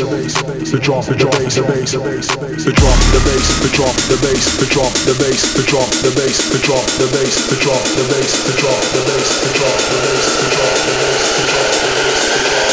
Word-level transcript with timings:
the 0.00 0.06
bass, 0.16 0.70
the 0.70 0.78
drop, 0.78 1.04
the 1.04 1.14
drop, 1.14 1.32
the 1.34 1.62
bass, 1.68 1.92
the 1.92 2.00
bass, 2.00 2.28
the 2.64 2.72
drop, 2.72 2.96
the 3.12 3.20
bass, 3.20 3.60
the 3.60 3.68
drop, 3.76 3.94
the 4.08 4.16
bass, 4.24 4.56
the 4.56 4.66
drop, 4.72 4.92
the 5.04 5.12
bass, 5.20 5.52
the 5.52 5.62
drop, 5.64 5.84
the 5.92 6.08
bass, 6.08 6.40
the 6.48 6.56
drop, 6.56 6.88
the 6.96 7.04
bass, 7.04 7.44
the 7.52 7.56
drop, 7.60 7.60
the 7.60 7.60
bass, 7.60 7.60
the 7.60 7.60
drop, 7.60 7.84
the 7.84 8.04
bass, 8.08 8.32
the 8.40 8.56
drop, 8.56 8.80
the 8.80 9.02
bass, 9.04 9.28
the 9.36 9.52
drop, 9.52 9.76
the 9.76 10.00
bass, 10.00 10.24
the 10.40 10.48
drop, 10.56 10.72
the 10.80 10.94
bass, 10.96 11.28
the 11.36 12.48
drop. 12.48 12.69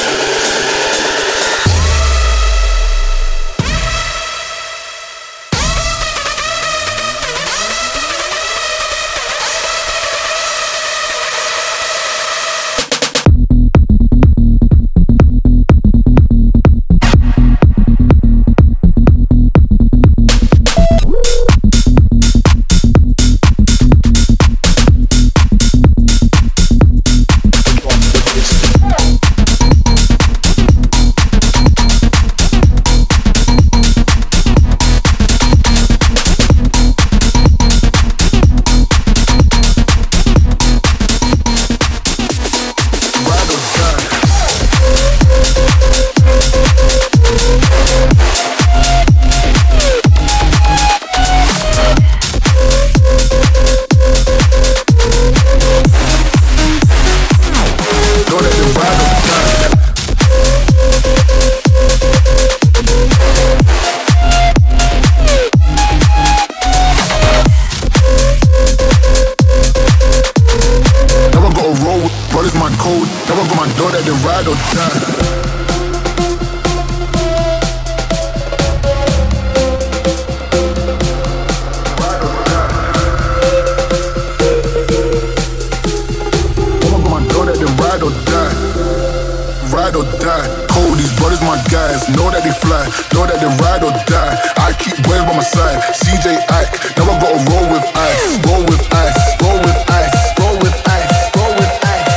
Brothers. 91.87 92.09
Know 92.15 92.29
that 92.31 92.43
they 92.43 92.51
fly. 92.51 92.83
Know 93.13 93.25
that 93.25 93.39
they 93.39 93.47
ride 93.63 93.83
or 93.83 93.91
die. 94.05 94.35
I 94.57 94.73
keep 94.73 94.95
boys 95.03 95.23
by 95.23 95.35
my 95.35 95.43
side. 95.43 95.79
CJ 95.95 96.35
Ike. 96.51 96.97
Now 96.97 97.07
I 97.07 97.19
gotta 97.19 97.39
roll 97.51 97.67
with 97.71 97.87
ice. 97.95 98.37
Roll 98.45 98.63
with 98.65 98.83
ice. 98.93 99.17
Roll 99.41 99.59
with 99.59 99.79
ice. 99.89 100.11
Roll 100.39 100.57
with 100.59 100.77
ice. 100.87 101.11
Roll 101.35 101.53
with 101.55 101.73
ice. 101.83 102.11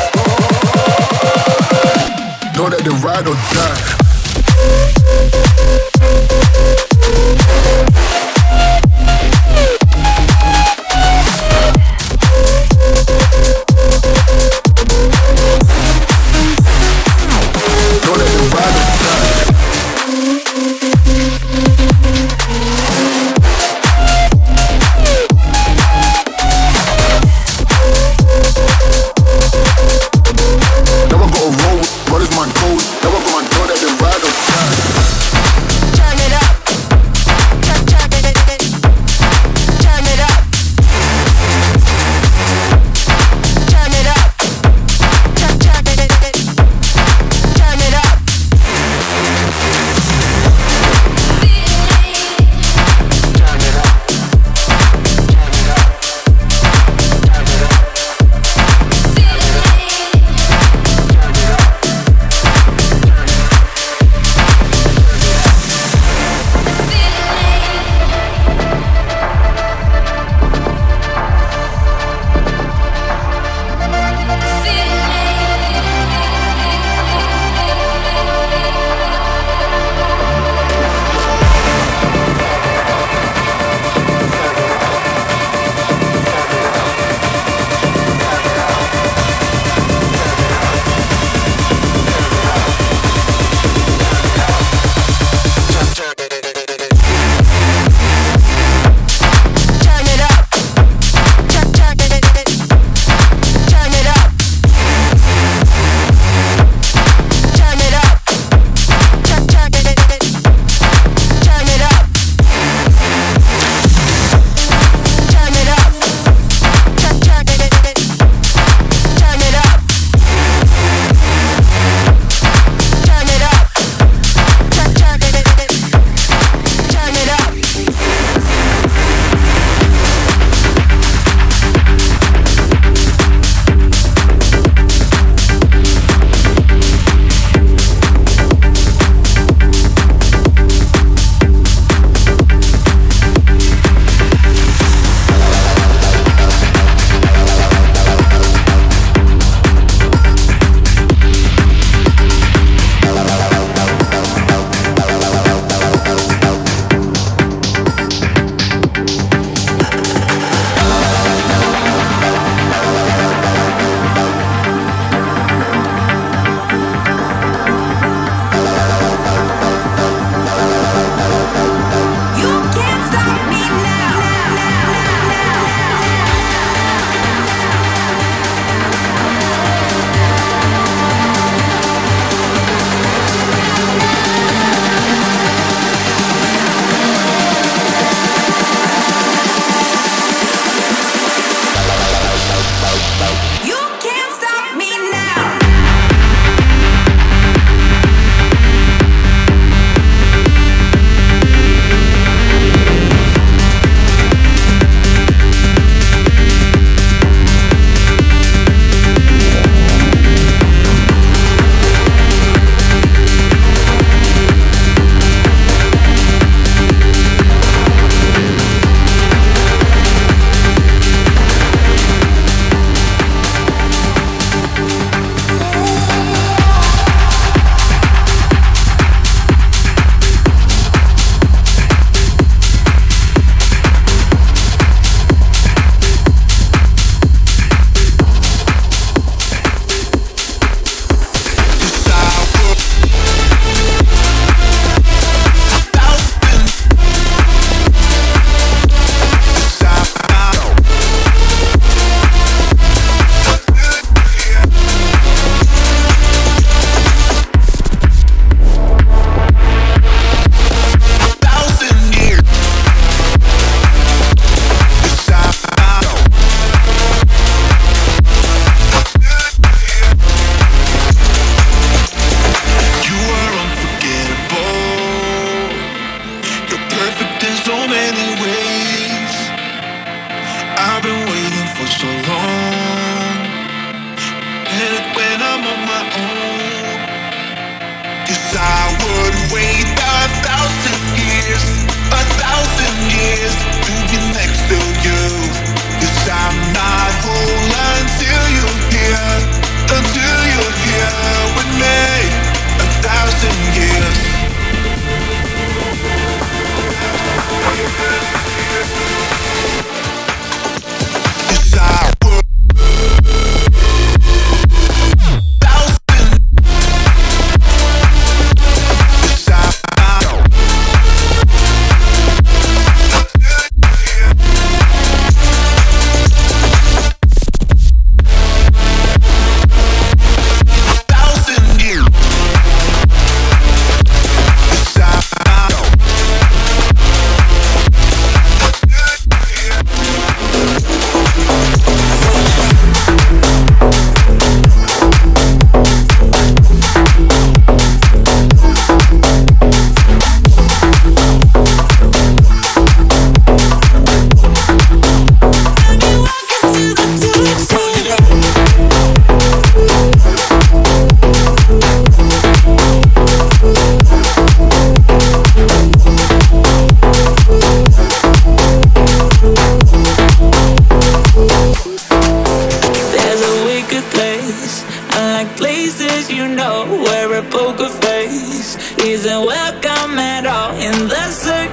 Know 2.57 2.69
that 2.69 2.83
they 2.85 2.91
ride 2.91 3.29
or 3.29 3.35
die. 3.35 4.00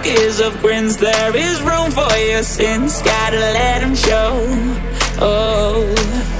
years 0.07 0.39
of 0.39 0.57
grins. 0.61 0.97
There 0.97 1.35
is 1.35 1.61
room 1.61 1.91
for 1.91 2.15
your 2.17 2.43
sins 2.43 3.01
Gotta 3.01 3.37
let 3.37 3.81
them 3.81 3.95
show. 3.95 4.31
Oh. 5.19 6.37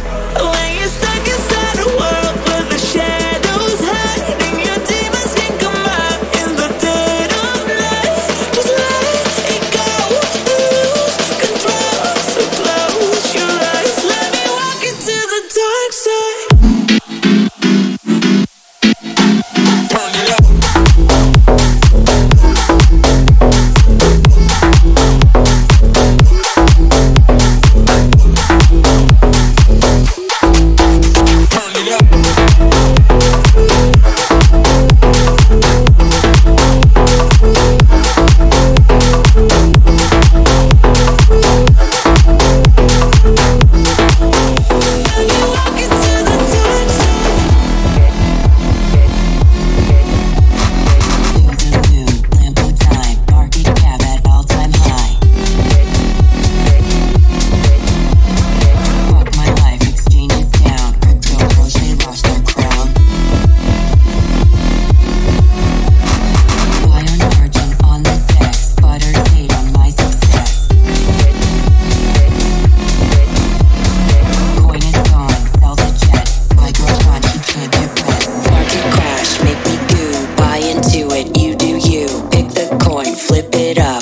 esperar. 83.38 83.97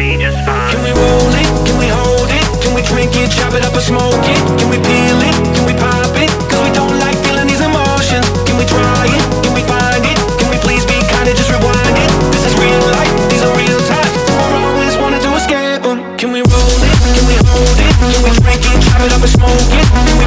be 0.00 0.16
just 0.16 0.40
fine. 0.48 0.72
Can 0.72 0.80
we 0.80 0.92
roll 0.96 1.28
it? 1.36 1.48
Can 1.68 1.76
we 1.76 1.84
hold 1.92 2.32
it? 2.32 2.44
Can 2.64 2.72
we 2.72 2.80
drink 2.80 3.12
it, 3.20 3.28
chop 3.28 3.52
it 3.52 3.60
up 3.68 3.76
and 3.76 3.84
smoke 3.84 4.24
it? 4.24 4.40
Can 4.56 4.72
we 4.72 4.80
peel 4.80 5.20
it? 5.28 5.36
Can 5.52 5.68
we 5.68 5.76
pop 5.76 6.16
it? 6.16 6.32
Cause 6.48 6.60
we 6.64 6.72
don't 6.72 6.96
like 6.96 7.20
feeling 7.20 7.44
these 7.44 7.60
emotions. 7.60 8.24
Can 8.48 8.56
we 8.56 8.64
try 8.64 9.04
it? 9.04 9.22
Can 9.44 9.52
we 9.52 9.60
find 9.68 10.00
it? 10.00 10.16
Can 10.40 10.48
we 10.48 10.56
please 10.64 10.88
be 10.88 10.96
kind 11.12 11.28
and 11.28 11.36
just 11.36 11.52
rewind 11.52 11.96
it? 12.00 12.10
This 12.32 12.48
is 12.48 12.54
real 12.56 12.80
life, 12.96 13.12
these 13.28 13.44
are 13.44 13.52
real 13.52 13.80
times. 13.92 14.16
We're 14.40 14.64
always 14.72 14.96
wanted 14.96 15.20
to 15.20 15.30
escape 15.36 15.84
them. 15.84 16.00
Can 16.16 16.32
we 16.32 16.40
roll 16.48 16.80
it? 16.80 16.96
Can 17.12 17.24
we 17.28 17.36
hold 17.52 17.76
it? 17.84 17.92
Can 18.00 18.22
we 18.24 18.32
drink 18.40 18.62
it, 18.72 18.80
chop 18.88 19.04
it 19.04 19.12
up 19.12 19.20
and 19.20 19.32
smoke 19.36 19.72
it? 19.76 20.19